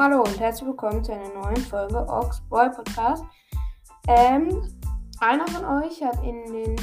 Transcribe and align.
Hallo 0.00 0.22
und 0.22 0.38
herzlich 0.38 0.68
willkommen 0.68 1.02
zu 1.02 1.12
einer 1.12 1.28
neuen 1.34 1.56
Folge 1.56 1.98
Ox 2.08 2.40
Boy 2.42 2.70
Podcast. 2.70 3.24
Ähm, 4.06 4.62
einer 5.18 5.44
von 5.48 5.64
euch 5.82 6.00
hat 6.04 6.22
in 6.22 6.52
den 6.52 6.76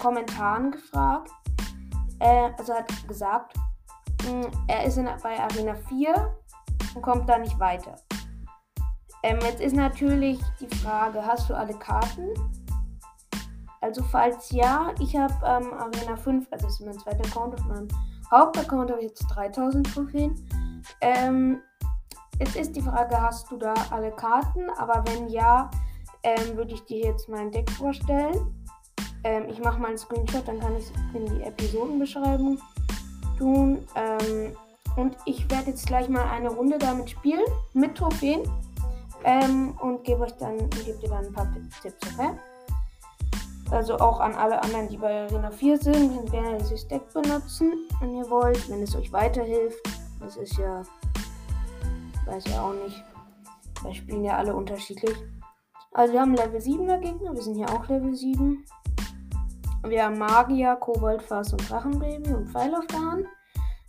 Kommentaren 0.00 0.72
gefragt, 0.72 1.30
äh, 2.18 2.50
also 2.58 2.74
hat 2.74 2.88
gesagt, 3.06 3.56
mh, 4.24 4.30
hm, 4.32 4.50
er 4.66 4.82
ist 4.82 4.98
in, 4.98 5.08
bei 5.22 5.38
Arena 5.38 5.76
4 5.88 6.34
und 6.96 7.02
kommt 7.02 7.28
da 7.28 7.38
nicht 7.38 7.56
weiter. 7.60 7.94
Ähm, 9.22 9.38
jetzt 9.44 9.60
ist 9.60 9.76
natürlich 9.76 10.40
die 10.58 10.74
Frage, 10.78 11.24
hast 11.24 11.48
du 11.48 11.54
alle 11.54 11.74
Karten? 11.74 12.30
Also 13.80 14.02
falls 14.02 14.50
ja, 14.50 14.92
ich 14.98 15.16
habe 15.16 15.34
ähm, 15.44 15.72
Arena 15.72 16.16
5, 16.16 16.48
also 16.50 16.66
das 16.66 16.80
ist 16.80 16.84
mein 16.84 16.98
zweiter 16.98 17.24
Account, 17.26 17.54
auf 17.54 17.64
meinem 17.66 17.86
Hauptaccount 18.28 18.90
habe 18.90 19.02
ich 19.02 19.10
jetzt 19.10 19.28
3000 19.28 19.94
Trophäen. 19.94 20.34
Ähm, 21.00 21.62
jetzt 22.38 22.56
ist 22.56 22.76
die 22.76 22.82
Frage, 22.82 23.20
hast 23.20 23.50
du 23.50 23.56
da 23.56 23.74
alle 23.90 24.10
Karten? 24.12 24.70
Aber 24.78 25.04
wenn 25.06 25.28
ja, 25.28 25.70
ähm, 26.22 26.56
würde 26.56 26.74
ich 26.74 26.84
dir 26.84 27.06
jetzt 27.06 27.28
mein 27.28 27.50
Deck 27.50 27.70
vorstellen. 27.70 28.54
Ähm, 29.24 29.46
ich 29.48 29.58
mache 29.60 29.78
mal 29.78 29.88
einen 29.88 29.98
Screenshot, 29.98 30.46
dann 30.46 30.60
kann 30.60 30.76
ich 30.76 30.84
es 30.84 30.92
in 31.14 31.26
die 31.26 31.42
Episodenbeschreibung 31.42 32.58
tun. 33.38 33.86
Ähm, 33.94 34.56
und 34.96 35.16
ich 35.26 35.48
werde 35.50 35.70
jetzt 35.70 35.86
gleich 35.86 36.08
mal 36.08 36.28
eine 36.28 36.50
Runde 36.50 36.78
damit 36.78 37.10
spielen, 37.10 37.44
mit 37.72 37.96
Trophäen. 37.96 38.42
Ähm, 39.24 39.76
und 39.80 40.04
gebe 40.04 40.22
euch 40.22 40.36
dann, 40.36 40.58
gebe 40.70 40.98
dir 40.98 41.08
dann 41.08 41.26
ein 41.26 41.32
paar 41.32 41.48
Tipps, 41.82 42.00
okay? 42.14 42.30
Also 43.70 43.98
auch 43.98 44.20
an 44.20 44.34
alle 44.34 44.62
anderen, 44.62 44.88
die 44.88 44.96
bei 44.96 45.24
Arena 45.24 45.50
4 45.50 45.78
sind, 45.78 46.16
könnt 46.16 46.30
gerne 46.30 46.58
dieses 46.58 46.88
Deck 46.88 47.02
benutzen, 47.12 47.72
wenn 48.00 48.14
ihr 48.14 48.28
wollt, 48.30 48.68
wenn 48.70 48.82
es 48.82 48.96
euch 48.96 49.12
weiterhilft. 49.12 49.78
Das 50.20 50.36
ist 50.36 50.56
ja, 50.56 50.82
weiß 52.28 52.44
ja 52.52 52.62
auch 52.62 52.74
nicht. 52.74 53.02
Da 53.82 53.94
spielen 53.94 54.24
ja 54.24 54.36
alle 54.36 54.54
unterschiedlich. 54.54 55.16
Also 55.92 56.12
wir 56.12 56.20
haben 56.20 56.34
Level 56.34 56.60
7er 56.60 56.98
Gegner, 56.98 57.34
wir 57.34 57.42
sind 57.42 57.56
hier 57.56 57.70
auch 57.70 57.86
Level 57.88 58.14
7. 58.14 58.64
Wir 59.86 60.04
haben 60.04 60.18
Magier, 60.18 60.76
Koboldfass 60.76 61.52
und 61.52 61.68
Drachenbaby 61.68 62.32
und 62.32 62.50
Pfeil 62.50 62.74
auf 62.74 62.86
der 62.86 63.00
Hand. 63.00 63.26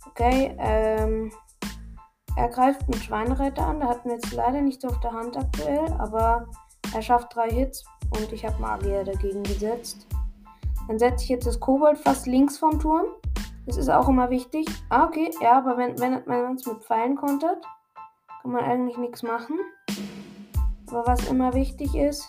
Okay, 0.06 0.56
ähm, 0.58 1.30
er 2.36 2.48
greift 2.48 2.88
mit 2.88 2.98
Schweinereiter 2.98 3.66
an. 3.66 3.80
Da 3.80 3.88
hatten 3.88 4.08
wir 4.08 4.16
jetzt 4.16 4.32
leider 4.32 4.60
nichts 4.60 4.84
auf 4.84 4.98
der 5.00 5.12
Hand 5.12 5.36
aktuell, 5.36 5.92
aber 5.98 6.46
er 6.94 7.02
schafft 7.02 7.34
drei 7.34 7.50
Hits 7.50 7.84
und 8.16 8.32
ich 8.32 8.44
habe 8.44 8.60
Magier 8.60 9.04
dagegen 9.04 9.42
gesetzt. 9.42 10.06
Dann 10.88 10.98
setze 10.98 11.24
ich 11.24 11.30
jetzt 11.30 11.46
das 11.46 11.60
Kobold 11.60 11.98
fast 11.98 12.26
links 12.26 12.58
vom 12.58 12.78
Turm. 12.78 13.06
Das 13.66 13.76
ist 13.76 13.90
auch 13.90 14.08
immer 14.08 14.30
wichtig. 14.30 14.66
Ah, 14.88 15.04
okay, 15.04 15.30
ja, 15.40 15.58
aber 15.58 15.76
wenn, 15.76 15.98
wenn 16.00 16.24
man 16.26 16.54
es 16.54 16.66
mit 16.66 16.82
Pfeilen 16.82 17.16
kontert, 17.16 17.64
kann 18.42 18.52
man 18.52 18.64
eigentlich 18.64 18.96
nichts 18.98 19.22
machen. 19.22 19.58
Aber 20.88 21.06
was 21.06 21.28
immer 21.28 21.54
wichtig 21.54 21.94
ist. 21.94 22.28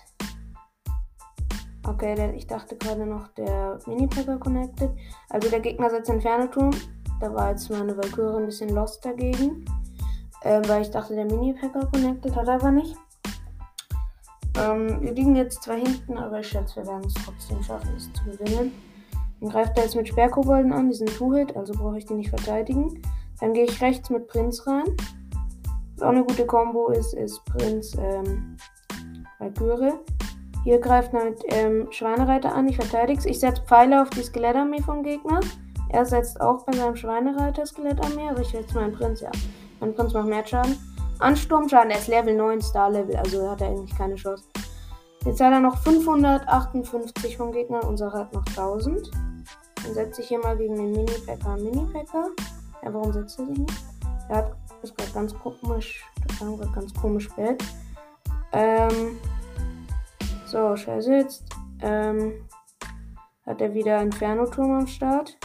Okay, 1.87 2.15
der, 2.15 2.35
ich 2.35 2.45
dachte 2.47 2.75
gerade 2.77 3.05
noch, 3.05 3.27
der 3.29 3.79
Mini-Packer 3.87 4.37
connected. 4.37 4.91
Also 5.29 5.49
der 5.49 5.59
Gegner 5.59 5.89
setzt 5.89 6.09
Inferno-Turm. 6.09 6.71
Da 7.19 7.33
war 7.33 7.51
jetzt 7.51 7.69
meine 7.69 7.95
Valkyrie 7.95 8.37
ein 8.37 8.45
bisschen 8.45 8.69
lost 8.69 9.03
dagegen. 9.03 9.65
Äh, 10.43 10.61
weil 10.67 10.83
ich 10.83 10.91
dachte, 10.91 11.15
der 11.15 11.25
Mini-Packer 11.25 11.87
connected 11.87 12.35
hat 12.35 12.47
er 12.47 12.55
aber 12.55 12.71
nicht. 12.71 12.95
Ähm, 14.57 15.01
wir 15.01 15.13
liegen 15.13 15.35
jetzt 15.35 15.63
zwar 15.63 15.77
hinten, 15.77 16.17
aber 16.17 16.39
ich 16.39 16.49
schätze, 16.49 16.77
wir 16.77 16.87
werden 16.87 17.05
es 17.05 17.13
trotzdem 17.13 17.63
schaffen, 17.63 17.95
es 17.95 18.11
zu 18.13 18.23
gewinnen. 18.25 18.73
Dann 19.39 19.49
greift 19.49 19.77
er 19.77 19.83
jetzt 19.83 19.95
mit 19.95 20.07
Sperrkobolden 20.07 20.73
an, 20.73 20.89
die 20.89 20.95
sind 20.95 21.15
Two-Hit, 21.15 21.55
also 21.55 21.73
brauche 21.73 21.97
ich 21.97 22.05
die 22.05 22.13
nicht 22.13 22.29
verteidigen. 22.29 23.01
Dann 23.39 23.53
gehe 23.53 23.63
ich 23.63 23.81
rechts 23.81 24.09
mit 24.09 24.27
Prinz 24.27 24.67
rein. 24.67 24.83
Was 26.01 26.07
auch 26.07 26.13
eine 26.13 26.23
gute 26.23 26.47
Combo 26.47 26.87
ist, 26.87 27.13
ist 27.13 27.45
Prinz 27.45 27.95
ähm, 27.95 28.57
Valkyrie. 29.37 29.93
Hier 30.63 30.79
greift 30.79 31.13
er 31.13 31.25
mit 31.25 31.39
ähm, 31.49 31.91
Schweinereiter 31.91 32.55
an, 32.55 32.67
ich 32.67 32.75
verteidige 32.75 33.19
es. 33.19 33.27
Ich 33.27 33.39
setze 33.39 33.61
Pfeile 33.61 34.01
auf 34.01 34.09
die 34.09 34.23
Skelettarmee 34.23 34.81
vom 34.81 35.03
Gegner. 35.03 35.41
Er 35.89 36.03
setzt 36.07 36.41
auch 36.41 36.65
bei 36.65 36.73
seinem 36.73 36.95
Schweinereiter 36.95 37.67
Skelettarmee, 37.67 38.29
aber 38.29 38.41
ich 38.41 38.47
setze 38.47 38.73
meinen 38.73 38.93
Prinz, 38.93 39.21
ja. 39.21 39.29
Mein 39.79 39.93
Prinz 39.93 40.13
macht 40.13 40.25
mehr 40.25 40.43
Schaden. 40.43 40.75
Ansturmschaden, 41.19 41.91
er 41.91 41.99
ist 41.99 42.07
Level 42.07 42.35
9, 42.35 42.61
Star 42.61 42.89
Level, 42.89 43.15
also 43.17 43.51
hat 43.51 43.61
er 43.61 43.67
eigentlich 43.67 43.95
keine 43.95 44.15
Chance. 44.15 44.45
Jetzt 45.23 45.39
hat 45.39 45.51
er 45.51 45.59
noch 45.59 45.77
558 45.83 47.37
vom 47.37 47.51
Gegner, 47.51 47.87
unser 47.87 48.11
hat 48.11 48.33
noch 48.33 48.47
1000. 48.47 49.11
Dann 49.83 49.93
setze 49.93 50.21
ich 50.21 50.29
hier 50.29 50.39
mal 50.39 50.57
gegen 50.57 50.77
den 50.77 50.93
Mini-Packer 50.93 51.57
Mini-Packer. 51.57 52.29
Ja, 52.83 52.91
warum 52.91 53.13
setzt 53.13 53.37
er 53.37 53.45
sich 53.45 53.57
nicht? 53.59 53.73
Er 54.29 54.37
hat, 54.37 54.51
ist 54.83 54.97
gerade 54.97 55.11
ganz 55.11 55.33
komisch, 55.33 56.05
das 56.27 56.41
war 56.41 56.57
gerade 56.57 56.71
ganz 56.71 56.93
komisch 56.93 57.25
spät. 57.25 57.63
Ähm, 58.53 59.17
so, 60.45 60.75
scheiße, 60.75 61.13
jetzt 61.13 61.43
ähm, 61.81 62.33
hat 63.45 63.61
er 63.61 63.73
wieder 63.73 64.01
Inferno-Turm 64.01 64.71
am 64.71 64.87
Start. 64.87 65.37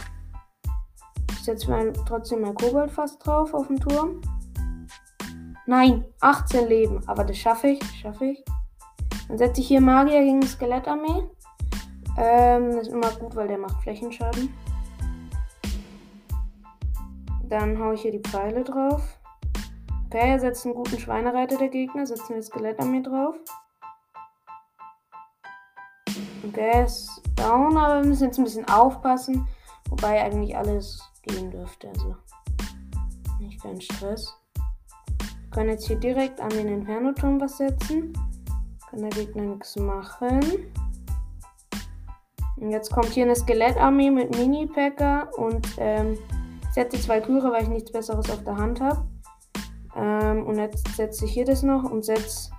Ich 1.31 1.43
setze 1.43 1.93
trotzdem 2.05 2.41
mein 2.41 2.55
Kobold 2.55 2.91
fast 2.91 3.25
drauf 3.25 3.53
auf 3.53 3.67
den 3.67 3.79
Turm. 3.79 4.21
Nein, 5.65 6.05
18 6.21 6.67
Leben. 6.67 7.01
Aber 7.07 7.25
das 7.25 7.37
schaffe 7.37 7.67
ich. 7.67 7.83
Schaffe 8.01 8.25
ich. 8.25 8.43
Dann 9.27 9.37
setze 9.37 9.59
ich 9.59 9.67
hier 9.67 9.81
Magier 9.81 10.21
gegen 10.21 10.41
Skelettarmee. 10.41 11.23
Ähm, 12.17 12.71
das 12.71 12.87
ist 12.87 12.93
immer 12.93 13.11
gut, 13.11 13.35
weil 13.35 13.49
der 13.49 13.57
macht 13.57 13.81
Flächenschaden. 13.83 14.53
Dann 17.49 17.77
haue 17.79 17.95
ich 17.95 18.01
hier 18.01 18.11
die 18.11 18.21
Pfeile 18.21 18.63
drauf. 18.63 19.16
Okay, 20.07 20.31
er 20.31 20.39
setzt 20.39 20.65
einen 20.65 20.75
guten 20.75 20.97
Schweinereiter 20.97 21.57
der 21.57 21.69
Gegner. 21.69 22.07
Setzen 22.07 22.35
wir 22.35 22.41
Skelettarmee 22.41 23.01
drauf. 23.01 23.35
Okay, 26.47 26.83
ist 26.83 27.21
down, 27.35 27.77
aber 27.77 28.01
wir 28.01 28.07
müssen 28.07 28.25
jetzt 28.25 28.37
ein 28.37 28.45
bisschen 28.45 28.67
aufpassen. 28.69 29.47
Wobei 29.89 30.23
eigentlich 30.23 30.55
alles 30.55 31.01
gehen 31.23 31.51
dürfte. 31.51 31.89
Also 31.89 32.15
nicht 33.39 33.61
kein 33.61 33.79
Stress 33.81 34.37
können 35.57 35.71
jetzt 35.71 35.87
hier 35.87 35.99
direkt 35.99 36.39
an 36.39 36.49
den 36.49 36.67
Inferno-Turm 36.67 37.41
was 37.41 37.57
setzen. 37.57 38.13
Kann 38.91 39.01
der 39.01 39.09
Gegner 39.09 39.41
nichts 39.41 39.75
machen. 39.75 40.39
Und 42.57 42.69
jetzt 42.69 42.93
kommt 42.93 43.07
hier 43.07 43.25
eine 43.25 43.35
Skelettarmee 43.35 44.11
mit 44.11 44.37
Mini-Packer 44.37 45.31
und 45.35 45.67
ähm, 45.79 46.15
ich 46.61 46.73
setze 46.75 47.01
zwei 47.01 47.21
Küre, 47.21 47.51
weil 47.51 47.63
ich 47.63 47.69
nichts 47.69 47.91
Besseres 47.91 48.29
auf 48.29 48.43
der 48.43 48.55
Hand 48.55 48.79
habe. 48.79 49.03
Ähm, 49.97 50.45
und 50.45 50.57
jetzt 50.57 50.87
setze 50.95 51.25
ich 51.25 51.31
hier 51.31 51.45
das 51.45 51.63
noch 51.63 51.83
und 51.83 52.05
setze 52.05 52.51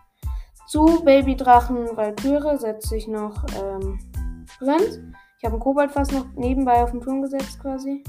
zu 0.66 1.02
Babydrachen 1.04 1.96
Valkyrie, 1.96 2.58
setze 2.58 2.96
ich 2.96 3.08
noch 3.08 3.44
ähm, 3.58 3.98
Prinz. 4.58 5.00
Ich 5.38 5.44
habe 5.44 5.54
einen 5.54 5.60
Koboldfass 5.60 6.10
noch 6.10 6.26
nebenbei 6.34 6.82
auf 6.82 6.90
den 6.90 7.00
Turm 7.00 7.22
gesetzt 7.22 7.60
quasi. 7.60 8.02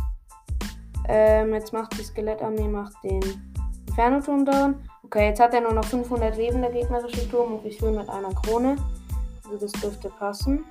Ähm, 1.08 1.54
jetzt 1.54 1.74
macht 1.74 1.98
die 1.98 2.04
Skelettarmee 2.04 2.68
macht 2.68 2.94
den 3.04 3.22
Inferno-Turm 3.88 4.46
down. 4.46 4.76
Okay, 5.04 5.30
jetzt 5.30 5.40
hat 5.40 5.54
er 5.54 5.62
nur 5.62 5.74
noch 5.74 5.86
500 5.86 6.38
Leben, 6.38 6.62
der 6.62 6.72
gegnerische 6.72 7.30
Turm, 7.30 7.54
und 7.56 7.66
ich 7.66 7.80
fühle 7.80 7.98
mit 7.98 8.10
einer 8.10 8.34
Krone. 8.34 8.76
Also 9.44 9.58
das 9.58 9.72
dürfte 9.74 10.10
passen. 10.10 10.64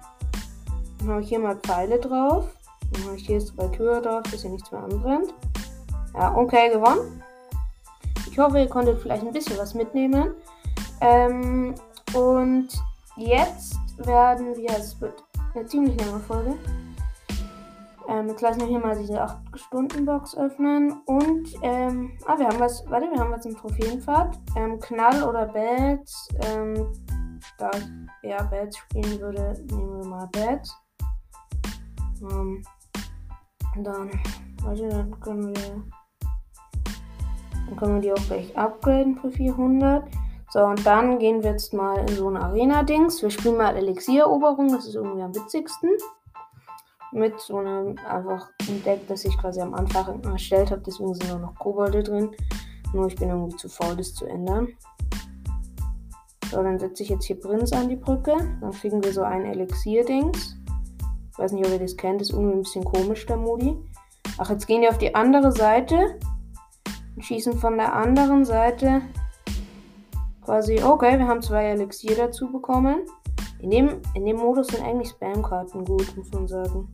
Dann 0.99 1.09
habe 1.09 1.23
ich 1.23 1.29
hier 1.29 1.39
mal 1.39 1.57
Pfeile 1.57 1.99
drauf. 1.99 2.55
Dann 2.93 3.05
habe 3.05 3.17
ich 3.17 3.27
hier 3.27 3.41
zwei 3.41 3.67
Türen 3.69 4.03
drauf, 4.03 4.23
dass 4.31 4.43
hier 4.43 4.51
nichts 4.51 4.71
mehr 4.71 4.83
anbrennt. 4.83 5.35
Ja, 6.15 6.37
okay, 6.37 6.71
gewonnen. 6.71 7.23
Ich 8.39 8.45
hoffe, 8.45 8.61
ihr 8.61 8.69
konntet 8.69 9.01
vielleicht 9.01 9.27
ein 9.27 9.33
bisschen 9.33 9.59
was 9.59 9.75
mitnehmen. 9.75 10.31
Ähm, 11.01 11.75
und 12.15 12.69
jetzt 13.17 13.75
werden 13.97 14.57
wir, 14.57 14.71
es 14.79 15.01
wird 15.01 15.25
eine 15.57 15.67
ziemlich 15.67 16.01
lange 16.01 16.21
Folge. 16.21 16.55
Ähm, 18.09 18.29
jetzt 18.29 18.41
lassen 18.41 18.61
wir 18.61 18.69
hier 18.69 18.79
mal 18.79 18.97
diese 18.97 19.21
8-Stunden-Box 19.21 20.37
öffnen. 20.37 21.01
Und, 21.07 21.49
ähm, 21.63 22.13
ah, 22.27 22.39
wir 22.39 22.47
haben 22.47 22.61
was, 22.61 22.89
warte, 22.89 23.11
wir 23.11 23.19
haben 23.19 23.33
was 23.33 23.45
im 23.45 23.57
Trophäenpfad. 23.57 24.39
Ähm, 24.55 24.79
Knall 24.79 25.25
oder 25.25 25.47
Bats. 25.47 26.29
Ähm, 26.43 26.93
da 27.59 27.73
ja 28.23 28.41
Bats 28.45 28.79
spielen 28.79 29.21
würde, 29.21 29.61
nehmen 29.69 30.01
wir 30.01 30.09
mal 30.09 30.29
Bats. 30.31 30.77
Ähm, 32.23 32.63
dann, 33.83 34.13
warte, 34.63 34.89
dann 34.89 35.19
können 35.19 35.57
wir, 35.57 35.83
dann 37.69 37.77
können 37.77 37.95
wir 37.95 38.01
die 38.01 38.13
auch 38.13 38.27
gleich 38.27 38.57
upgraden 38.57 39.17
für 39.17 39.31
400. 39.31 40.05
So, 40.51 40.61
und 40.61 40.87
dann 40.87 41.19
gehen 41.19 41.43
wir 41.43 41.51
jetzt 41.51 41.75
mal 41.75 41.99
in 41.99 42.09
so 42.09 42.29
ein 42.29 42.37
Arena-Dings. 42.37 43.23
Wir 43.23 43.31
spielen 43.31 43.59
mal 43.59 43.77
Elixiereroberung, 43.77 44.73
das 44.73 44.87
ist 44.87 44.95
irgendwie 44.95 45.23
am 45.23 45.35
witzigsten 45.35 45.91
mit 47.13 47.39
so 47.41 47.59
einem 47.59 47.97
einfach 48.09 48.49
ein 48.69 48.83
Deck, 48.85 49.07
das 49.09 49.25
ich 49.25 49.37
quasi 49.39 49.61
am 49.61 49.75
Anfang 49.75 50.23
erstellt 50.25 50.71
habe. 50.71 50.83
Deswegen 50.87 51.15
sind 51.15 51.33
auch 51.33 51.41
noch 51.41 51.55
Kobolde 51.59 52.03
drin. 52.03 52.31
Nur 52.93 53.07
ich 53.07 53.17
bin 53.17 53.29
irgendwie 53.29 53.57
zu 53.57 53.69
faul, 53.69 53.97
das 53.97 54.15
zu 54.15 54.27
ändern. 54.27 54.69
So, 56.51 56.63
dann 56.63 56.79
setze 56.79 57.03
ich 57.03 57.11
jetzt 57.11 57.27
hier 57.27 57.39
Prinz 57.39 57.73
an 57.73 57.89
die 57.89 57.97
Brücke. 57.97 58.37
Dann 58.61 58.73
kriegen 58.73 59.03
wir 59.03 59.13
so 59.13 59.23
ein 59.23 59.45
Elixier-Dings. 59.45 60.57
Ich 61.33 61.39
weiß 61.39 61.53
nicht, 61.53 61.67
ob 61.67 61.73
ihr 61.73 61.79
das 61.79 61.97
kennt. 61.97 62.21
Das 62.21 62.31
ist 62.31 62.35
irgendwie 62.35 62.57
ein 62.57 62.63
bisschen 62.63 62.85
komisch, 62.85 63.27
der 63.27 63.37
Modi. 63.37 63.77
Ach, 64.39 64.51
jetzt 64.51 64.67
gehen 64.67 64.83
die 64.83 64.89
auf 64.89 64.99
die 64.99 65.15
andere 65.15 65.53
Seite. 65.53 66.19
Schießen 67.21 67.59
von 67.59 67.77
der 67.77 67.95
anderen 67.95 68.45
Seite 68.45 69.03
quasi. 70.45 70.83
Okay, 70.83 71.19
wir 71.19 71.29
haben 71.29 71.43
zwei 71.43 71.67
Elixier 71.67 72.17
dazu 72.17 72.51
bekommen. 72.51 73.07
In 73.61 73.71
dem, 73.71 74.01
in 74.15 74.25
dem 74.25 74.37
Modus 74.37 74.69
sind 74.69 74.85
eigentlich 74.85 75.11
Spam-Karten 75.11 75.85
gut, 75.85 76.17
muss 76.17 76.31
man 76.33 76.47
sagen. 76.47 76.89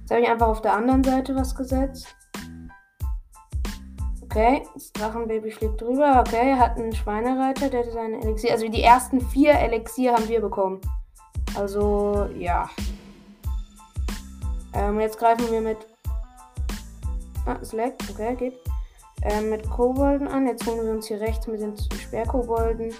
Jetzt 0.00 0.10
habe 0.10 0.20
ich 0.20 0.28
einfach 0.28 0.48
auf 0.48 0.60
der 0.60 0.74
anderen 0.74 1.02
Seite 1.02 1.34
was 1.34 1.54
gesetzt. 1.54 2.14
Okay, 4.22 4.62
das 4.74 4.92
Drachenbaby 4.92 5.50
fliegt 5.50 5.80
drüber. 5.80 6.24
Okay, 6.26 6.50
er 6.50 6.58
hat 6.58 6.76
einen 6.76 6.92
Schweinereiter, 6.92 7.68
der 7.68 7.84
hat 7.84 7.92
seine 7.92 8.20
Elixier. 8.22 8.52
Also 8.52 8.68
die 8.68 8.82
ersten 8.82 9.20
vier 9.20 9.52
Elixier 9.52 10.14
haben 10.14 10.28
wir 10.28 10.40
bekommen. 10.40 10.80
Also, 11.54 12.28
ja. 12.38 12.68
Ähm, 14.74 15.00
jetzt 15.00 15.18
greifen 15.18 15.50
wir 15.50 15.60
mit. 15.60 15.78
Ah, 17.46 17.56
es 17.60 17.72
leckt. 17.72 18.02
Okay, 18.10 18.34
geht. 18.36 18.71
Ähm, 19.24 19.50
mit 19.50 19.68
Kobolden 19.70 20.26
an. 20.26 20.46
Jetzt 20.46 20.66
holen 20.66 20.84
wir 20.84 20.92
uns 20.92 21.06
hier 21.06 21.20
rechts 21.20 21.46
mit 21.46 21.60
den 21.60 21.76
Sperrkobolden. 21.76 22.92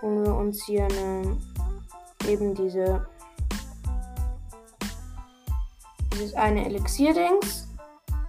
Holen 0.00 0.24
wir 0.24 0.34
uns 0.34 0.64
hier 0.64 0.84
eine. 0.84 1.36
Eben 2.26 2.54
diese. 2.54 3.06
Dieses 6.14 6.34
eine 6.34 6.64
Elixier-Dings. 6.66 7.68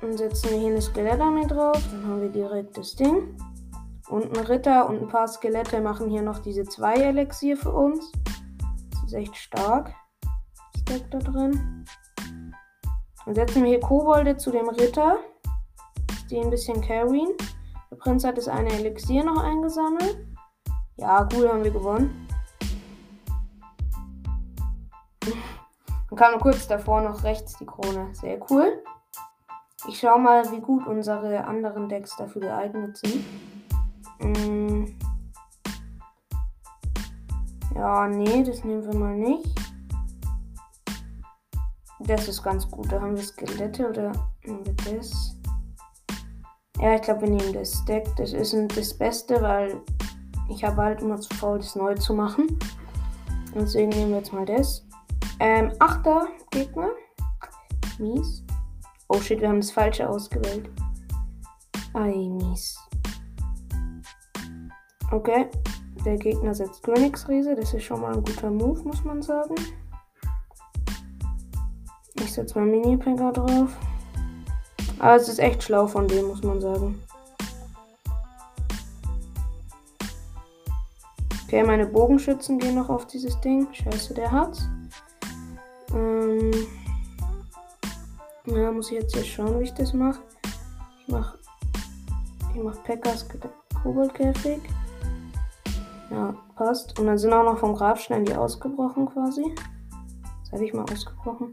Und 0.02 0.18
setzen 0.18 0.50
wir 0.50 0.58
hier 0.58 0.72
eine 0.72 0.82
Skelettarmee 0.82 1.48
drauf. 1.48 1.82
Dann 1.92 2.06
haben 2.08 2.22
wir 2.22 2.30
direkt 2.30 2.78
das 2.78 2.96
Ding. 2.96 3.38
Und 4.10 4.38
ein 4.38 4.46
Ritter 4.46 4.90
und 4.90 5.02
ein 5.02 5.08
paar 5.08 5.28
Skelette 5.28 5.80
machen 5.80 6.10
hier 6.10 6.22
noch 6.22 6.40
diese 6.40 6.66
zwei 6.66 6.96
Elixier 6.96 7.56
für 7.56 7.72
uns. 7.72 8.12
Das 8.92 9.04
ist 9.06 9.14
echt 9.14 9.36
stark. 9.38 9.94
Stack 10.82 11.10
da 11.12 11.20
drin. 11.20 11.86
Dann 13.26 13.36
setzen 13.36 13.64
wir 13.64 13.70
hier 13.70 13.80
Kobolde 13.80 14.36
zu 14.36 14.52
dem 14.52 14.68
Ritter. 14.68 15.20
Die 16.32 16.40
ein 16.40 16.50
bisschen 16.50 16.80
carryen. 16.80 17.28
Der 17.92 17.98
Prinz 17.98 18.24
hat 18.24 18.38
das 18.38 18.48
eine 18.48 18.72
Elixier 18.72 19.22
noch 19.22 19.44
eingesammelt. 19.44 20.26
Ja, 20.96 21.28
cool, 21.34 21.50
haben 21.50 21.62
wir 21.62 21.72
gewonnen. 21.72 22.26
Dann 25.20 26.18
kam 26.18 26.40
kurz 26.40 26.66
davor 26.70 27.02
noch 27.02 27.22
rechts 27.26 27.58
die 27.58 27.66
Krone. 27.66 28.14
Sehr 28.14 28.40
cool. 28.50 28.82
Ich 29.90 30.00
schau 30.00 30.18
mal, 30.18 30.50
wie 30.54 30.62
gut 30.62 30.88
unsere 30.88 31.44
anderen 31.44 31.90
Decks 31.90 32.16
dafür 32.16 32.44
geeignet 32.44 32.98
sind. 32.98 33.26
Hm. 34.22 34.98
Ja, 37.76 38.08
nee, 38.08 38.42
das 38.44 38.64
nehmen 38.64 38.86
wir 38.86 38.98
mal 38.98 39.18
nicht. 39.18 39.54
Das 42.00 42.30
ist 42.30 42.42
ganz 42.42 42.72
gut. 42.72 42.90
Da 42.90 43.02
haben 43.02 43.18
wir 43.18 43.24
Skelette 43.24 43.90
oder 43.90 44.14
nehmen 44.46 44.66
wir 44.66 44.98
das? 44.98 45.36
Ja, 46.82 46.96
ich 46.96 47.02
glaube, 47.04 47.22
wir 47.22 47.30
nehmen 47.30 47.54
das 47.54 47.86
Deck. 47.86 48.08
Das 48.18 48.34
ist 48.34 48.56
das 48.76 48.94
Beste, 48.96 49.40
weil 49.40 49.80
ich 50.50 50.64
habe 50.64 50.82
halt 50.82 51.02
immer 51.02 51.20
zu 51.20 51.32
faul, 51.36 51.60
das 51.60 51.76
neu 51.76 51.94
zu 51.94 52.16
machen. 52.16 52.58
Deswegen 53.54 53.90
nehmen 53.90 54.10
wir 54.10 54.18
jetzt 54.18 54.34
mal 54.34 54.46
das. 54.46 54.84
Ähm, 55.40 55.72
achter 55.78 56.28
Gegner. 56.50 56.90
Mies. 58.00 58.44
Oh 59.10 59.20
shit, 59.20 59.40
wir 59.40 59.50
haben 59.50 59.62
das 59.62 59.70
falsche 59.70 60.10
ausgewählt. 60.10 60.72
Ei, 61.94 62.14
mies. 62.14 62.80
Okay. 65.12 65.50
Der 66.04 66.18
Gegner 66.18 66.56
setzt 66.56 66.82
Königsriese. 66.82 67.56
Das 67.56 67.76
ist 67.76 67.84
schon 67.84 68.02
mal 68.02 68.16
ein 68.16 68.24
guter 68.24 68.50
Move, 68.50 68.82
muss 68.84 69.04
man 69.04 69.22
sagen. 69.22 69.54
Ich 72.16 72.34
setze 72.34 72.58
mal 72.58 72.66
Mini-Packer 72.66 73.34
drauf. 73.34 73.78
Aber 75.02 75.16
es 75.16 75.28
ist 75.28 75.40
echt 75.40 75.64
schlau 75.64 75.88
von 75.88 76.08
dem, 76.08 76.28
muss 76.28 76.44
man 76.44 76.62
sagen. 76.62 77.02
Okay, 81.44 81.64
meine 81.64 81.88
Bogenschützen 81.88 82.60
gehen 82.60 82.76
noch 82.76 82.90
auf 82.90 83.08
dieses 83.08 83.40
Ding. 83.42 83.68
Scheiße, 83.74 84.14
der 84.14 84.32
hat's. 84.32 84.70
Ähm 85.92 86.52
ja, 88.46 88.72
muss 88.72 88.92
ich 88.92 89.00
jetzt 89.00 89.16
hier 89.16 89.24
schauen, 89.24 89.60
wie 89.60 89.64
ich 89.64 89.74
das 89.74 89.92
mache. 89.92 90.22
Ich 91.00 91.08
mache 91.08 91.40
ich 92.54 92.62
mach 92.62 92.84
Packers 92.84 93.26
Koboldkäfig. 93.82 94.62
Ja, 96.12 96.36
passt. 96.56 97.00
Und 97.00 97.08
dann 97.08 97.18
sind 97.18 97.34
auch 97.34 97.44
noch 97.44 97.58
vom 97.58 97.74
Grabstein 97.74 98.24
die 98.24 98.36
ausgebrochen 98.36 99.08
quasi. 99.08 99.56
Das 100.44 100.52
habe 100.52 100.64
ich 100.64 100.74
mal 100.74 100.84
ausgebrochen. 100.84 101.52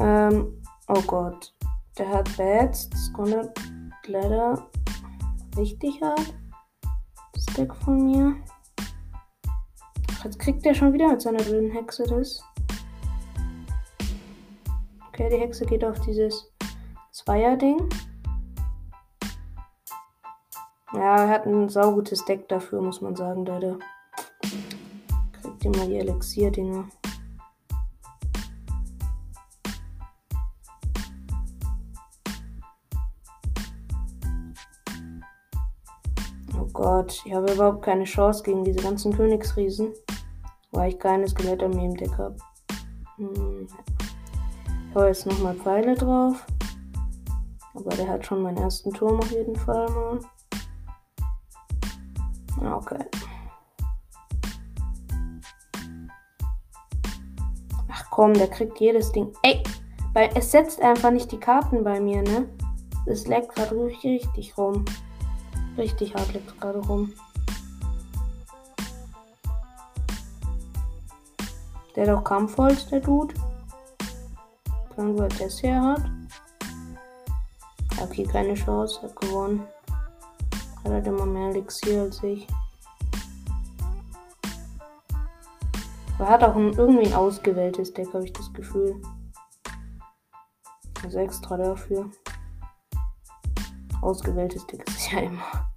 Ähm, 0.00 0.62
oh 0.88 1.02
Gott. 1.06 1.52
Der 1.98 2.08
hat 2.08 2.36
Bats. 2.36 2.88
Das 2.90 3.12
konnte 3.12 3.52
leider 4.06 4.70
richtig 5.56 6.00
hart. 6.00 6.34
Deck 7.58 7.74
von 7.74 8.04
mir. 8.04 8.36
Jetzt 10.22 10.38
kriegt 10.38 10.64
der 10.64 10.74
schon 10.74 10.92
wieder 10.92 11.08
mit 11.08 11.20
seiner 11.20 11.42
blöden 11.42 11.72
Hexe 11.72 12.04
das. 12.04 12.44
Okay, 15.08 15.28
die 15.28 15.38
Hexe 15.38 15.66
geht 15.66 15.84
auf 15.84 15.98
dieses 16.00 16.52
Zweier-Ding. 17.10 17.88
Ja, 20.92 21.16
er 21.16 21.28
hat 21.28 21.46
ein 21.46 21.68
saugutes 21.68 22.24
Deck 22.24 22.48
dafür, 22.48 22.80
muss 22.80 23.00
man 23.00 23.16
sagen, 23.16 23.44
leider. 23.44 23.78
Kriegt 25.40 25.64
immer 25.64 25.86
die 25.86 25.96
Elixier-Dinger. 25.96 26.88
Gott, 36.78 37.22
ich 37.24 37.34
habe 37.34 37.52
überhaupt 37.52 37.82
keine 37.82 38.04
Chance 38.04 38.44
gegen 38.44 38.62
diese 38.62 38.80
ganzen 38.80 39.12
Königsriesen, 39.12 39.92
weil 40.70 40.90
ich 40.90 40.98
keine 41.00 41.26
Skelettarmee 41.26 41.86
im 41.86 41.96
Deck 41.96 42.16
habe. 42.16 42.36
Hm. 43.16 43.66
Ich 44.88 44.94
hau 44.94 45.04
jetzt 45.04 45.26
nochmal 45.26 45.56
Pfeile 45.56 45.96
drauf. 45.96 46.46
Aber 47.74 47.90
der 47.96 48.08
hat 48.08 48.24
schon 48.24 48.42
meinen 48.42 48.58
ersten 48.58 48.92
Turm 48.92 49.18
auf 49.18 49.28
jeden 49.32 49.56
Fall 49.56 49.90
mal. 49.90 50.20
Okay. 52.76 53.04
Ach 57.88 58.04
komm, 58.10 58.34
der 58.34 58.50
kriegt 58.50 58.78
jedes 58.78 59.10
Ding. 59.10 59.32
Ey, 59.42 59.64
weil 60.12 60.30
es 60.36 60.52
setzt 60.52 60.80
einfach 60.80 61.10
nicht 61.10 61.32
die 61.32 61.40
Karten 61.40 61.82
bei 61.82 61.98
mir, 61.98 62.22
ne? 62.22 62.48
Es 63.06 63.26
leckt 63.26 63.56
gerade 63.56 63.74
richtig 63.84 64.56
rum. 64.56 64.84
Richtig 65.78 66.12
hart 66.12 66.32
leckt 66.32 66.60
gerade 66.60 66.80
rum. 66.80 67.12
Der 71.94 72.08
hat 72.08 72.16
auch 72.16 72.24
Kampfholz, 72.24 72.86
der 72.88 72.98
Dude. 72.98 73.32
Dann, 74.96 75.16
wo 75.16 75.22
er 75.22 75.28
das 75.28 75.62
her 75.62 75.80
hat. 75.80 76.02
Okay, 78.02 78.24
keine 78.24 78.54
Chance, 78.54 79.02
hat 79.02 79.20
gewonnen. 79.20 79.62
Hat 80.82 80.92
halt 80.92 81.06
immer 81.06 81.24
mehr 81.24 81.50
Elixier 81.50 82.02
als 82.02 82.24
ich. 82.24 82.44
Aber 86.18 86.26
er 86.26 86.30
hat 86.30 86.42
auch 86.42 86.56
ein, 86.56 86.72
irgendwie 86.72 87.06
ein 87.06 87.14
ausgewähltes 87.14 87.94
Deck, 87.94 88.12
habe 88.12 88.24
ich 88.24 88.32
das 88.32 88.52
Gefühl. 88.52 89.00
Also 91.04 91.18
extra 91.18 91.56
dafür. 91.56 92.10
Ausgewähltes 94.02 94.66
Deck 94.66 94.84
ist 94.88 95.12
ja 95.12 95.20
immer. 95.20 95.67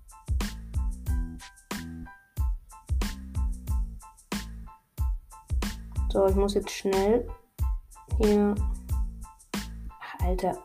So, 6.11 6.25
ich 6.25 6.35
muss 6.35 6.55
jetzt 6.55 6.71
schnell 6.71 7.25
hier 8.17 8.53
Alter. 10.19 10.57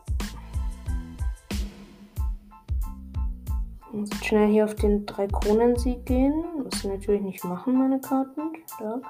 Ich 3.87 3.93
muss 3.93 4.09
schnell 4.25 4.49
hier 4.49 4.65
auf 4.65 4.75
den 4.75 5.05
drei 5.05 5.25
Kronen-Sieg 5.27 6.05
gehen. 6.05 6.43
Was 6.65 6.81
sie 6.81 6.89
natürlich 6.89 7.21
nicht 7.21 7.45
machen, 7.45 7.79
meine 7.79 8.01
Karten. 8.01 8.57
Stark. 8.75 9.03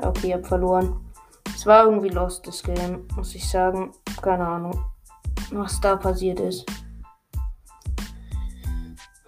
Ja, 0.00 0.08
okay, 0.08 0.28
ich 0.28 0.34
hab 0.34 0.46
verloren. 0.46 1.04
Es 1.56 1.66
war 1.66 1.86
irgendwie 1.86 2.10
lost, 2.10 2.46
das 2.46 2.62
Game, 2.62 3.08
muss 3.16 3.34
ich 3.34 3.50
sagen. 3.50 3.90
Keine 4.22 4.46
Ahnung, 4.46 4.78
was 5.50 5.80
da 5.80 5.96
passiert 5.96 6.38
ist. 6.38 6.64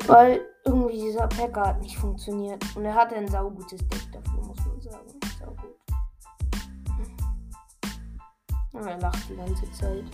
Weil 0.07 0.47
irgendwie 0.64 1.00
dieser 1.00 1.26
Packer 1.26 1.67
hat 1.67 1.81
nicht 1.81 1.97
funktioniert. 1.97 2.64
Und 2.76 2.85
er 2.85 2.95
hatte 2.95 3.17
ein 3.17 3.29
saugutes 3.29 3.81
Deck 3.88 4.12
dafür, 4.12 4.43
muss 4.43 4.59
man 4.67 4.81
sagen. 4.81 5.21
Und 8.73 8.87
er 8.87 8.99
lacht 8.99 9.29
die 9.29 9.37
ganze 9.37 9.71
Zeit. 9.73 10.05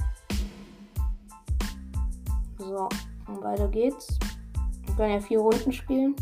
So, 2.58 2.88
und 3.28 3.42
weiter 3.42 3.68
geht's. 3.68 4.18
Wir 4.86 4.94
können 4.94 5.12
ja 5.14 5.20
vier 5.20 5.40
Runden 5.40 5.72
spielen. 5.72 6.16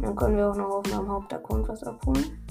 Dann 0.00 0.16
können 0.16 0.36
wir 0.36 0.50
auch 0.50 0.56
noch 0.56 0.70
auf 0.70 0.90
meinem 0.90 1.08
Hauptaccount 1.08 1.68
was 1.68 1.82
abholen. 1.82 2.47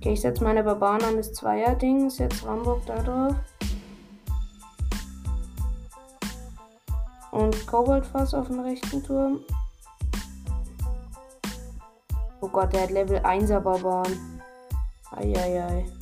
Okay, 0.00 0.14
ich 0.14 0.22
setze 0.22 0.42
meine 0.42 0.64
Barbaren 0.64 1.04
an 1.04 1.16
das 1.18 1.34
Zweier-Ding. 1.34 2.06
Ist 2.06 2.20
jetzt 2.20 2.46
Rambock 2.46 2.86
da 2.86 3.02
drauf. 3.02 3.34
Und 7.32 7.66
Koboldfass 7.66 8.32
auf 8.32 8.46
dem 8.46 8.60
rechten 8.60 9.02
Turm. 9.02 9.40
Oh 12.40 12.48
Gott, 12.48 12.72
der 12.72 12.84
hat 12.84 12.90
Level 12.92 13.18
1er 13.18 13.60
Barbaren. 13.60 14.40
Eieiei. 15.10 15.84
Ich 15.86 15.99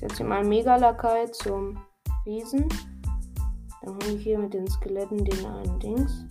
setze 0.00 0.16
hier 0.18 0.26
mal 0.26 0.42
Mega-Lakai 0.42 1.26
zum 1.26 1.78
Riesen. 2.24 2.66
Dann 3.82 3.94
hole 3.94 4.16
ich 4.16 4.22
hier 4.22 4.38
mit 4.38 4.54
den 4.54 4.66
Skeletten 4.66 5.24
den 5.24 5.46
einen 5.46 5.78
Dings. 5.78 6.26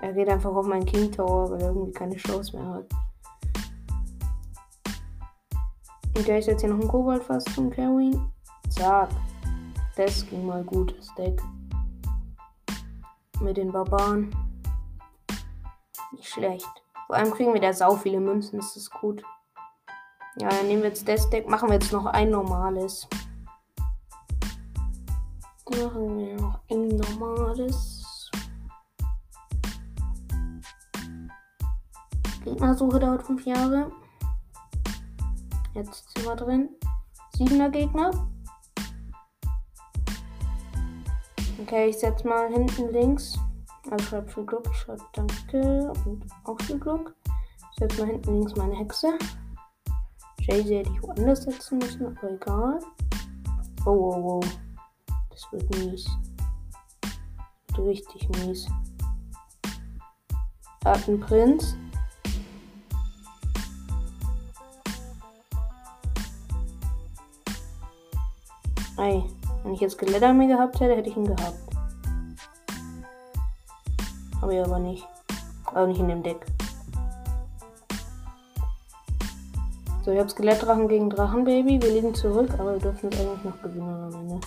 Er 0.00 0.12
geht 0.12 0.28
einfach 0.28 0.54
auf 0.54 0.66
meinen 0.66 0.86
King 0.86 1.10
Tower, 1.10 1.50
weil 1.50 1.60
er 1.60 1.68
irgendwie 1.68 1.92
keine 1.92 2.16
Chance 2.16 2.56
mehr 2.56 2.68
hat. 2.68 2.86
Und 6.16 6.28
der 6.28 6.38
ist 6.38 6.46
jetzt 6.46 6.60
hier 6.60 6.70
noch 6.70 6.80
ein 6.80 6.88
Koboldfass 6.88 7.44
zum 7.44 7.70
Carryen. 7.70 8.30
Zack. 8.68 9.10
Das 9.96 10.26
ging 10.28 10.46
mal 10.46 10.64
gut, 10.64 10.96
das 10.96 11.12
Deck. 11.16 11.40
Mit 13.40 13.56
den 13.56 13.72
Barbaren. 13.72 14.34
Nicht 16.12 16.28
schlecht. 16.28 16.70
Vor 17.06 17.16
allem 17.16 17.32
kriegen 17.32 17.52
wir 17.52 17.60
da 17.60 17.72
sau 17.72 17.96
viele 17.96 18.20
Münzen, 18.20 18.58
das 18.58 18.76
ist 18.76 18.90
gut. 18.90 19.22
Ja, 20.36 20.48
dann 20.48 20.66
nehmen 20.66 20.82
wir 20.82 20.88
jetzt 20.88 21.06
das 21.06 21.28
Deck. 21.28 21.48
Machen 21.48 21.68
wir 21.68 21.74
jetzt 21.74 21.92
noch 21.92 22.06
ein 22.06 22.30
normales. 22.30 23.06
Machen 25.70 26.18
wir 26.18 26.34
noch 26.40 26.60
ein 26.70 26.88
normales. 26.88 28.30
Gegnersuche 32.44 32.98
dauert 32.98 33.22
5 33.22 33.46
Jahre. 33.46 33.92
Jetzt 35.74 36.12
sind 36.14 36.26
wir 36.26 36.36
drin. 36.36 36.68
Siebener 37.36 37.70
Gegner. 37.70 38.10
Okay, 41.62 41.90
ich 41.90 41.98
setze 41.98 42.26
mal 42.26 42.48
hinten 42.52 42.92
links. 42.92 43.38
Also 43.90 44.04
schreibe 44.04 44.28
viel 44.28 44.44
Glück. 44.44 44.68
Ich 44.70 44.78
schreibe 44.78 45.04
Danke 45.12 45.92
und 46.04 46.26
auch 46.44 46.60
viel 46.62 46.78
Glück. 46.78 47.14
Ich 47.72 47.78
setze 47.78 48.00
mal 48.00 48.12
hinten 48.12 48.34
links 48.34 48.56
meine 48.56 48.76
Hexe. 48.76 49.18
Jay-Z 50.42 50.70
hätte 50.70 50.90
ich 50.90 51.02
woanders 51.02 51.44
setzen 51.44 51.78
müssen, 51.78 52.04
aber 52.04 52.32
egal. 52.32 52.80
Oh, 53.86 53.90
oh, 53.90 54.40
oh. 54.40 54.40
Das 55.30 55.46
wird 55.52 55.70
mies. 55.78 56.10
Wird 57.68 57.86
richtig 57.86 58.28
mies. 58.30 58.66
Prinz. 61.20 61.76
Ei, 68.96 69.22
wenn 69.62 69.74
ich 69.74 69.80
jetzt 69.80 69.94
Skelettarmee 69.94 70.48
gehabt 70.48 70.80
hätte, 70.80 70.96
hätte 70.96 71.08
ich 71.08 71.16
ihn 71.16 71.24
gehabt. 71.24 71.58
Habe 74.40 74.54
ich 74.56 74.64
aber 74.64 74.80
nicht. 74.80 75.06
Aber 75.66 75.86
nicht 75.86 76.00
in 76.00 76.08
dem 76.08 76.22
Deck. 76.22 76.44
So, 80.04 80.10
ich 80.10 80.18
habe 80.18 80.28
Skelettdrachen 80.28 80.88
gegen 80.88 81.10
Drachenbaby. 81.10 81.80
Wir 81.80 81.92
liegen 81.92 82.12
zurück, 82.12 82.50
aber 82.58 82.72
wir 82.72 82.80
dürfen 82.80 83.08
es 83.12 83.20
eigentlich 83.20 83.44
noch 83.44 83.62
gewinnen 83.62 83.88
am 83.88 84.12
Ende. 84.12 84.40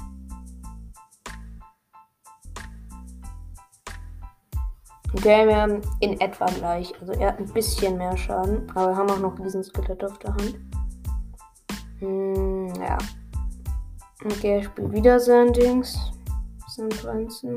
Okay, 5.14 5.48
wir 5.48 5.56
haben 5.56 5.82
in 6.02 6.20
etwa 6.20 6.46
gleich. 6.48 6.94
Also 7.00 7.14
er 7.14 7.30
hat 7.30 7.40
ein 7.40 7.54
bisschen 7.54 7.98
mehr 7.98 8.18
Schaden, 8.18 8.70
aber 8.72 8.90
wir 8.90 8.98
haben 8.98 9.10
auch 9.10 9.20
noch 9.20 9.40
diesen 9.40 9.64
Skelett 9.64 10.04
auf 10.04 10.18
der 10.20 10.34
Hand. 10.34 10.60
Hm, 12.00 12.74
ja. 12.76 12.98
Okay, 14.26 14.58
er 14.58 14.64
spielt 14.64 14.92
wieder 14.92 15.22
sein 15.22 15.54
Dings. 15.54 15.98
Sein 16.68 16.90
Prinzen. 16.90 17.56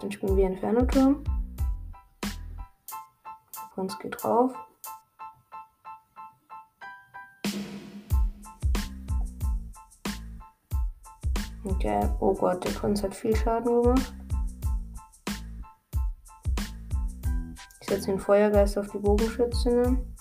Dann 0.00 0.10
spielen 0.10 0.36
wir 0.38 0.46
Inferno-Turm. 0.46 1.22
Prinz 3.74 3.98
geht 3.98 4.22
drauf. 4.22 4.54
Okay, 11.64 12.08
oh 12.20 12.34
Gott, 12.34 12.64
der 12.64 12.70
Prinz 12.70 13.02
hat 13.02 13.14
viel 13.14 13.34
Schaden 13.34 13.82
gemacht. 13.82 14.14
Ich 17.80 17.88
setze 17.88 18.06
den 18.06 18.20
Feuergeist 18.20 18.78
auf 18.78 18.88
die 18.90 18.98
Bogenschützinnen. 18.98 20.14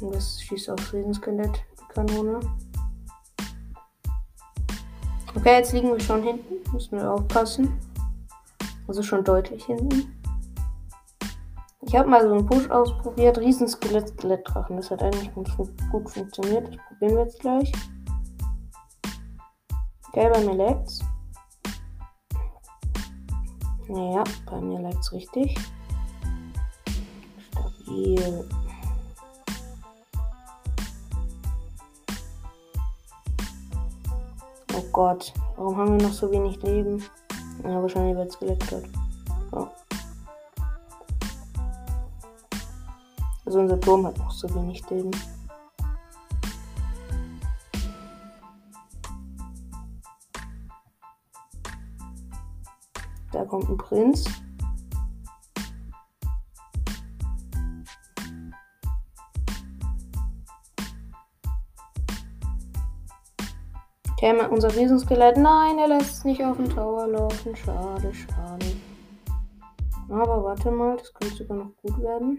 Und 0.00 0.14
das 0.14 0.42
schießt 0.42 0.70
aufs 0.70 0.92
Riesenskelett, 0.92 1.64
die 1.80 1.92
Kanone. 1.92 2.40
Okay, 5.34 5.56
jetzt 5.56 5.72
liegen 5.72 5.88
wir 5.88 6.00
schon 6.00 6.22
hinten. 6.22 6.72
Müssen 6.72 6.98
wir 6.98 7.10
aufpassen. 7.10 7.78
Also 8.86 9.02
schon 9.02 9.24
deutlich 9.24 9.64
hinten. 9.64 10.21
Ich 11.84 11.96
habe 11.96 12.08
mal 12.08 12.22
so 12.22 12.32
einen 12.32 12.46
Push 12.46 12.70
ausprobiert. 12.70 13.38
Riesenskelett, 13.38 14.08
Skelettdrachen. 14.08 14.76
Das 14.76 14.90
hat 14.90 15.02
eigentlich 15.02 15.32
gut, 15.34 15.50
gut 15.90 16.08
funktioniert. 16.08 16.68
Das 16.68 16.76
probieren 16.88 17.16
wir 17.16 17.24
jetzt 17.24 17.40
gleich. 17.40 17.72
Okay, 20.08 20.30
bei 20.32 20.40
mir 20.40 20.54
lag's. 20.54 21.00
Naja, 23.88 24.22
bei 24.46 24.60
mir 24.60 24.80
lag's 24.80 25.12
richtig. 25.12 25.58
Stabil. 27.50 28.48
Oh 34.74 34.84
Gott, 34.92 35.32
warum 35.56 35.76
haben 35.76 35.98
wir 35.98 36.06
noch 36.06 36.14
so 36.14 36.30
wenig 36.30 36.62
Leben? 36.62 37.02
Ja, 37.64 37.82
wahrscheinlich 37.82 38.16
wird 38.16 38.28
es 38.28 38.38
geleckt. 38.38 38.72
Also 43.52 43.60
unser 43.60 43.78
Turm 43.78 44.06
hat 44.06 44.16
noch 44.16 44.30
so 44.30 44.48
wenig 44.54 44.88
Leben. 44.88 45.10
Da 53.30 53.44
kommt 53.44 53.68
ein 53.68 53.76
Prinz. 53.76 54.24
Okay, 64.12 64.46
unser 64.48 64.74
Riesenskelett. 64.74 65.36
Nein, 65.36 65.78
er 65.78 65.88
lässt 65.88 66.10
es 66.10 66.24
nicht 66.24 66.42
auf 66.42 66.56
den 66.56 66.70
Tower 66.70 67.06
laufen. 67.06 67.54
Schade, 67.54 68.14
schade. 68.14 68.66
Aber 70.08 70.42
warte 70.42 70.70
mal, 70.70 70.96
das 70.96 71.12
könnte 71.12 71.36
sogar 71.36 71.58
noch 71.58 71.76
gut 71.82 72.00
werden. 72.00 72.38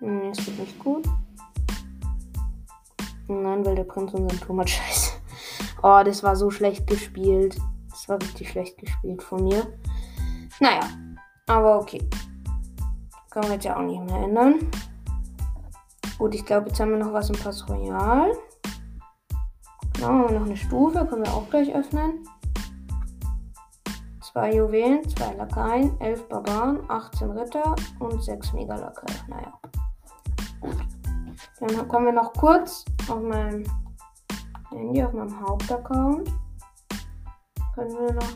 Nee, 0.00 0.30
es 0.30 0.46
wird 0.46 0.58
nicht 0.58 0.78
gut. 0.78 1.06
Nein, 3.28 3.64
weil 3.64 3.74
der 3.74 3.84
Prinz 3.84 4.12
unseren 4.12 4.40
Turm 4.40 4.60
hat. 4.60 4.70
Scheiße. 4.70 5.12
Oh, 5.82 6.02
das 6.04 6.22
war 6.22 6.36
so 6.36 6.50
schlecht 6.50 6.86
gespielt. 6.86 7.56
Das 7.90 8.08
war 8.08 8.20
richtig 8.20 8.50
schlecht 8.50 8.78
gespielt 8.78 9.22
von 9.22 9.44
mir. 9.44 9.66
Naja, 10.60 10.80
aber 11.46 11.80
okay. 11.80 12.02
Können 13.30 13.46
wir 13.46 13.54
jetzt 13.54 13.64
ja 13.64 13.76
auch 13.76 13.82
nicht 13.82 14.02
mehr 14.02 14.22
ändern. 14.22 14.70
Gut, 16.18 16.34
ich 16.34 16.44
glaube, 16.44 16.68
jetzt 16.68 16.80
haben 16.80 16.92
wir 16.92 16.98
noch 16.98 17.12
was 17.12 17.28
im 17.28 17.36
Pass 17.36 17.68
Royal. 17.68 18.32
Genau, 19.94 20.28
noch 20.28 20.46
eine 20.46 20.56
Stufe. 20.56 21.04
Können 21.06 21.24
wir 21.24 21.32
auch 21.32 21.48
gleich 21.50 21.74
öffnen. 21.74 22.26
Zwei 24.22 24.54
Juwelen, 24.54 25.06
zwei 25.08 25.34
Lakaien, 25.34 25.98
elf 26.00 26.26
Barbaren, 26.28 26.80
18 26.88 27.30
Ritter 27.30 27.74
und 27.98 28.22
sechs 28.22 28.52
Mega-Lakaien. 28.52 29.18
Naja. 29.28 29.52
Dann 31.58 31.88
kommen 31.88 32.06
wir 32.06 32.12
noch 32.12 32.32
kurz 32.34 32.84
auf 33.08 33.22
meinem 33.22 33.64
Handy, 34.70 35.02
auf 35.02 35.12
meinem 35.12 35.40
Hauptaccount. 35.40 36.30
Können 37.74 37.98
wir 37.98 38.12
noch 38.12 38.28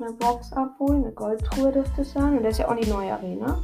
eine 0.00 0.12
Box 0.14 0.52
abholen. 0.52 1.04
Eine 1.04 1.12
Goldtruhe 1.12 1.70
dürfte 1.70 2.02
es 2.02 2.12
sein. 2.12 2.36
Und 2.36 2.42
das 2.42 2.52
ist 2.52 2.58
ja 2.58 2.68
auch 2.68 2.76
die 2.76 2.90
neue 2.90 3.12
Arena. 3.12 3.62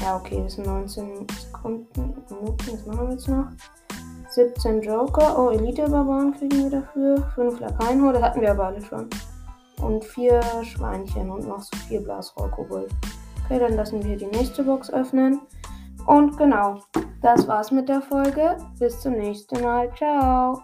Ja, 0.00 0.16
okay, 0.16 0.42
das 0.42 0.54
sind 0.54 0.66
19 0.66 1.26
Sekunden, 1.38 2.24
Minuten. 2.28 2.70
Das 2.72 2.86
machen 2.86 3.06
wir 3.06 3.12
jetzt 3.12 3.28
noch. 3.28 3.46
17 4.30 4.82
Joker. 4.82 5.38
Oh, 5.38 5.50
Elite-Barbaren 5.50 6.32
kriegen 6.32 6.64
wir 6.64 6.70
dafür. 6.70 7.30
5 7.34 7.60
Lakaienhor, 7.60 8.12
das 8.12 8.22
hatten 8.22 8.40
wir 8.40 8.50
aber 8.50 8.66
alle 8.66 8.82
schon. 8.82 9.08
Und 9.82 10.04
4 10.04 10.40
Schweinchen 10.62 11.30
und 11.30 11.48
noch 11.48 11.60
so 11.60 11.76
4 11.88 12.02
Blasrohrkobold. 12.02 12.90
Okay, 13.44 13.58
dann 13.58 13.74
lassen 13.74 14.04
wir 14.04 14.16
die 14.16 14.26
nächste 14.26 14.62
Box 14.62 14.92
öffnen. 14.92 15.40
Und 16.06 16.36
genau, 16.36 16.80
das 17.22 17.46
war's 17.48 17.70
mit 17.70 17.88
der 17.88 18.00
Folge. 18.00 18.56
Bis 18.78 19.00
zum 19.00 19.14
nächsten 19.14 19.62
Mal. 19.62 19.92
Ciao. 19.94 20.62